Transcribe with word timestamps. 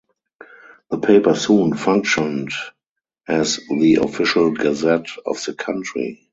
The 0.89 0.97
paper 0.97 1.35
soon 1.35 1.75
functioned 1.77 2.49
as 3.27 3.59
the 3.69 3.99
official 4.01 4.49
gazette 4.49 5.11
of 5.27 5.43
the 5.45 5.53
country. 5.53 6.27